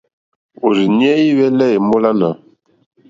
Òrzìɲɛ́ 0.65 1.15
î 1.25 1.33
hwɛ́lɛ́ 1.35 1.69
èmólánà. 1.77 2.29